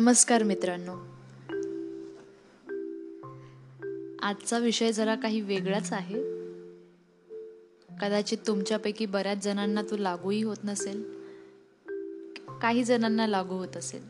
[0.00, 0.92] नमस्कार मित्रांनो.
[4.22, 6.22] आजचा विषय जरा काही वेगळाच आहे.
[8.00, 11.02] कदाचित तुमच्यापैकी बऱ्याच जणांना तो लागूही होत नसेल.
[12.62, 14.02] काही जणांना लागू होत असेल.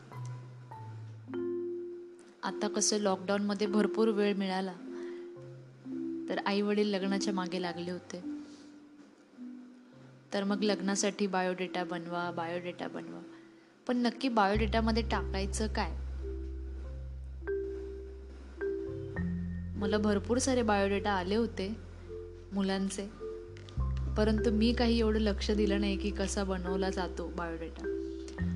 [2.43, 4.73] आता कसं लॉकडाऊनमध्ये भरपूर वेळ मिळाला
[6.29, 8.23] तर आई वडील लग्नाच्या मागे लागले होते.
[10.33, 13.21] तर मग लग्नासाठी बायोडेटा बनवा बायोडेटा बनवा.
[13.89, 15.91] पण नक्की बायोडेटामध्ये टाकायचं काय?
[19.79, 21.75] मला भरपूर सारे बायोडेटा आले होते
[22.53, 23.09] मुलांचे.
[24.17, 27.81] परंतु मी काही एवढं लक्ष दिलं नाही की कसा बनवला जातो बायोडेटा.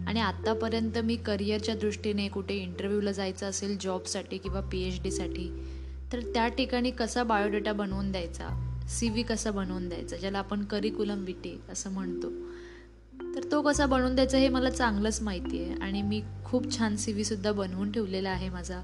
[0.07, 5.65] आणि आत्तापर्यंत मी करिअरच्या दृष्टीने कुठे इंटरव्ह्यूला जायचं असेल जॉबसाठी किंवा पी एच डीसाठी
[6.13, 8.79] तर त्या ठिकाणी कसा बायोडेटा बनवून द्यायचा?
[8.89, 10.17] सी व्ही कसा बनवून द्यायचा?
[10.17, 12.52] ज्याला आपण करिक्युलम विटे असं म्हणतो.
[13.53, 15.73] तो कसा बनवून द्यायचा हे मला चांगलंच माहिती आहे.
[15.81, 18.81] आणि मी खूप छान सी व्हीसुद्धा बनवून ठेवलेला आहे माझा.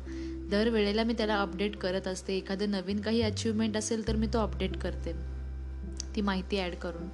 [0.51, 2.37] दरवेळेला मी त्याला अपडेट करत असते.
[2.37, 5.13] एखादं नवीन काही अचिव्हमेंट असेल तर मी तो अपडेट करते.
[6.15, 7.07] ती माहिती ॲड करून.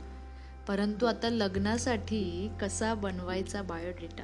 [0.68, 4.24] परंतु आता लग्नासाठी कसा बनवायचा बायोडेटा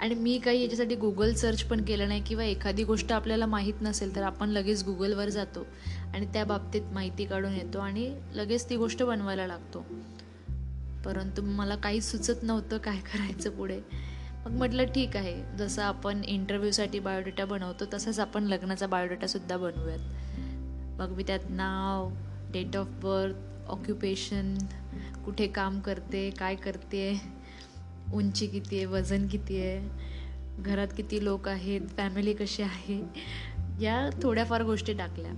[0.00, 4.16] आणि मी काही याच्यासाठी गुगल सर्च पण केलं नाही किंवा एखादी गोष्ट आपल्याला माहीत नसेल
[4.16, 5.66] तर आपण लगेच गुगलवर जातो.
[6.14, 9.86] आणि त्या बाबतीत माहिती काढून येतो आणि लगेच ती गोष्ट बनवायला लागतो.
[11.04, 13.80] परंतु मला काही सुचत नव्हतं काय करायचं पुढे.
[14.46, 15.56] मग म्हटलं ठीक आहे.
[15.56, 19.98] जसं आपण इंटरव्ह्यूसाठी बायोडेटा बनवतो तसंच आपण लग्नाचा बायोडेटासुद्धा बनवूयात.
[21.00, 22.10] मग मी त्यात नाव
[22.52, 24.54] डेट ऑफ बर्थ ऑक्युपेशन
[25.24, 27.20] कुठे काम करते काय करते
[28.12, 33.02] उंची किती आहे वजन किती आहे घरात किती लोक आहेत फॅमिली कशी आहे
[33.80, 35.32] या थोड्याफार गोष्टी टाकल्या.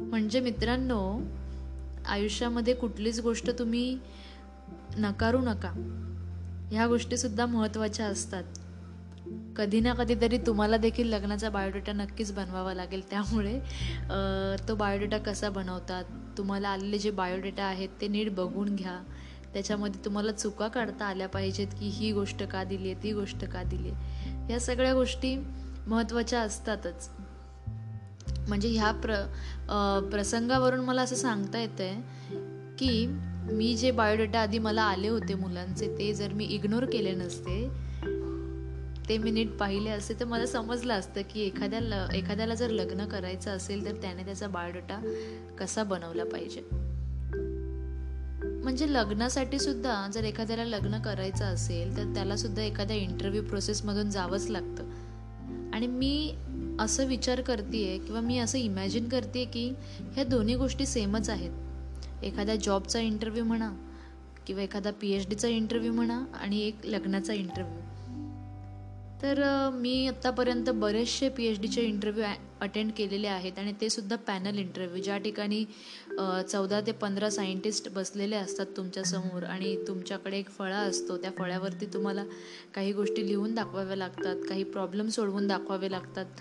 [0.00, 1.20] म्हणजे मित्रांनो
[2.06, 3.98] आयुष्यामध्ये कुठलीच गोष्ट तुम्ही
[4.98, 5.70] नकारू नका.
[6.72, 8.44] ह्या गोष्टीसुद्धा महत्त्वाच्या असतात.
[9.56, 13.02] कधी ना कधीतरी तुम्हाला देखील लग्नाचा बायोडेटा नक्कीच बनवावा लागेल.
[13.10, 13.58] त्यामुळे
[14.68, 16.04] तो बायोडेटा कसा बनवतात
[16.38, 18.98] तुम्हाला आलेले जे बायोडेटा आहेत ते नीट बघून घ्या.
[19.54, 23.62] त्याच्यामध्ये तुम्हाला चुका काढता आल्या पाहिजेत की ही गोष्ट का दिली आहे ती गोष्ट का
[23.62, 25.36] दिली आहे या सगळ्या गोष्टी
[25.86, 27.08] महत्त्वाच्या असतातच.
[28.48, 29.14] म्हणजे ह्या प्र
[30.10, 32.00] प्रसंगावरून मला असं सांगता येतं आहे
[32.78, 33.06] की
[33.52, 37.68] मी जे बायोडेटा आधी मला आले होते मुलांचे ते जर मी इग्नोर केले नसते
[39.08, 43.04] ते मी नीट पाहिले असते तर मला समजलं असतं की एखाद्या ल एखाद्याला जर लग्न
[43.04, 44.98] करायचं असेल तर त्याने त्याचा बायोडेटा
[45.58, 46.62] कसा बनवला पाहिजे.
[48.64, 54.50] म्हणजे लग्नासाठी सुद्धा जर एखाद्याला लग्न करायचं असेल तर त्याला सुद्धा एखाद्या इंटरव्ह्यू प्रोसेसमधून जावंच
[54.50, 54.84] लागतं.
[55.74, 56.34] आणि मी
[56.82, 59.68] असं विचार करते किंवा मी असं इमॅजिन करते की
[60.14, 61.52] ह्या दोन्ही गोष्टी सेमच आहेत.
[62.24, 63.72] एखाद्या जॉबचा इंटरव्ह्यू म्हणा
[64.46, 67.80] किंवा एखादा पी एच डीचा इंटरव्ह्यू म्हणा आणि एक लग्नाचा इंटरव्ह्यू
[69.22, 69.38] तर
[69.72, 72.24] मी आत्तापर्यंत बरेचसे पी एच डीचे इंटरव्ह्यू
[72.60, 75.64] अटेंड केलेले आहेत आणि ते सुद्धा पॅनल इंटरव्ह्यू ज्या ठिकाणी
[76.48, 81.16] चौदा ते पंधरा सायंटिस्ट बसलेले असतात तुमच्यासमोर आणि तुमच्याकडे एक फळा असतो.
[81.16, 82.24] त्या फळ्यावरती तुम्हाला
[82.74, 86.40] काही गोष्टी लिहून दाखवाव्या लागतात काही प्रॉब्लेम सोडवून दाखवावे लागतात.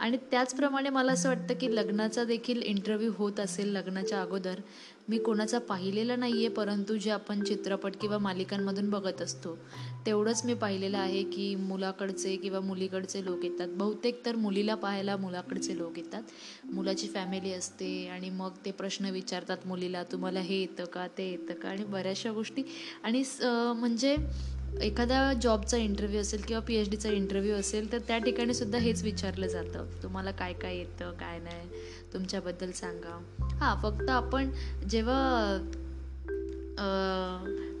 [0.00, 4.60] आणि त्याचप्रमाणे मला असं वाटतं की लग्नाचा देखील इंटरव्ह्यू होत असेल लग्नाच्या अगोदर.
[5.08, 9.54] मी कोणाचा पाहिलेला नाही आहे परंतु जे आपण चित्रपट किंवा मालिकांमधून बघत असतो
[10.06, 13.68] तेवढंच मी पाहिलेलं आहे की मुलाकडचे किंवा मुलीकडचे लोक येतात.
[13.68, 16.22] बहुतेक तर मुलीला पाहायला मुलाकडचे लोक येतात.
[16.64, 21.06] मुलाची फॅमिली असते आणि मग ते प्रश्न विचारतात मुलीला तुम्हाला हे येतं का?
[21.18, 21.68] ते येतं का?
[21.68, 22.62] आणि बऱ्याचशा गोष्टी.
[23.02, 24.16] आणि म्हणजे
[24.82, 29.02] एखादा जॉबचा इंटरव्ह्यू असेल किंवा पी एच डीचा इंटरव्ह्यू असेल तर त्या ठिकाणी सुद्धा हेच
[29.04, 29.86] विचारलं जातं.
[30.02, 31.68] तुम्हाला काय काय येतं काय नाही
[32.12, 33.18] तुमच्याबद्दल सांगा.
[33.60, 34.50] हां फक्त आपण
[34.90, 35.58] जेव्हा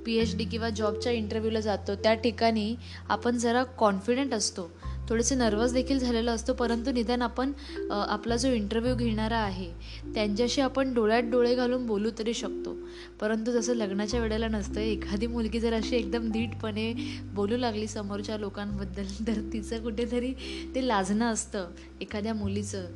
[0.06, 2.74] पी एच डी किंवा जॉबच्या इंटरव्ह्यूला जातो त्या ठिकाणी
[3.08, 4.70] आपण जरा कॉन्फिडंट असतो.
[5.08, 7.52] थोडेसे नर्वस देखील झालेलं असतो परंतु निदान आपण
[7.90, 9.70] आपला जो इंटरव्ह्यू घेणारा आहे
[10.14, 12.75] त्यांच्याशी आपण डोळ्यात डोळे घालून बोलू तरी शकतो.
[13.20, 16.92] परंतु जसं लग्नाच्या वेळेला नसतं एखादी मुलगी जर अशी एकदम धीटपणे
[17.34, 20.32] बोलू लागली समोरच्या लोकांबद्दल तर तिचं कुठेतरी
[20.74, 22.86] ते लाजणं असतं एखाद्या मुलीचं.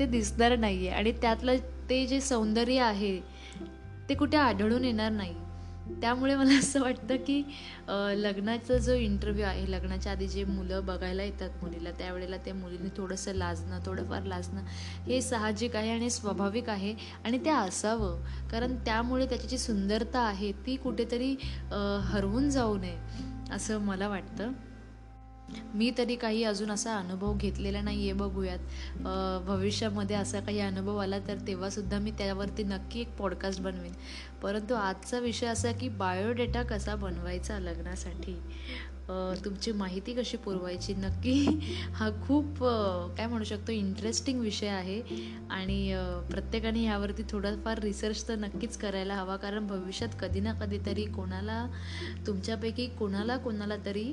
[0.00, 1.56] ते दिसणार नाही आहे आणि त्यातलं
[1.90, 3.20] ते जे सौंदर्य आहे
[4.08, 5.34] ते कुठे आढळून येणार नाही.
[6.00, 7.42] त्यामुळे मला असं वाटतं की
[8.16, 13.34] लग्नाचा जो इंटरव्ह्यू आहे लग्नाच्या आधी जे मुलं बघायला येतात मुलीला त्यावेळेला त्या मुलीने थोडंसं
[13.34, 14.64] लाजणं थोडंफार लाजणं
[15.06, 16.94] हे साहजिक आहे आणि स्वाभाविक आहे
[17.24, 18.20] आणि ते असावं.
[18.50, 21.34] कारण त्यामुळे त्याची जी सुंदरता आहे ती कुठेतरी
[22.04, 22.96] हरवून जाऊ नये
[23.54, 24.52] असं मला वाटतं.
[25.74, 28.58] मी तरी काही अजून असा अनुभव घेतलेला नाही आहे बघूयात
[29.46, 33.92] भविष्यामध्ये असा काही अनुभव आला तर तेव्हासुद्धा मी त्यावरती नक्की एक पॉडकास्ट बनवेन.
[34.42, 38.36] परंतु आजचा विषय असा की बायोडेटा कसा बनवायचा लग्नासाठी?
[39.44, 40.94] तुमची माहिती कशी पुरवायची?
[40.94, 41.44] नक्की
[41.94, 42.58] हा खूप
[43.16, 45.00] काय म्हणू शकतो इंटरेस्टिंग विषय आहे.
[45.50, 45.78] आणि
[46.30, 51.64] प्रत्येकाने ह्यावरती थोडाफार रिसर्च तर नक्कीच करायला हवा कारण भविष्यात कधी ना कधीतरी कोणाला
[52.26, 54.04] तुमच्यापैकी कोणाला कोणाला तरी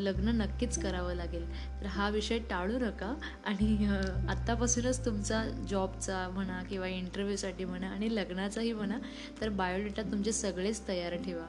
[0.00, 1.46] लग्न नक्कीच करावं लागेल.
[1.80, 3.14] तर हा विषय टाळू नका.
[3.46, 3.86] आणि
[4.28, 8.98] आत्तापासूनच तुमचा जॉबचा म्हणा किंवा इंटरव्ह्यूसाठी म्हणा आणि लग्नाचाही म्हणा
[9.40, 11.46] तर बायोडेटा तुमचे सगळेच तयार ठेवा.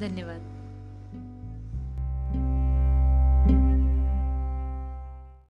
[0.00, 0.55] धन्यवाद.